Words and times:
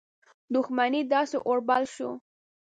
دښمنۍ 0.53 1.01
داسي 1.11 1.37
اور 1.47 1.59
بل 1.67 1.83
شو. 1.93 2.09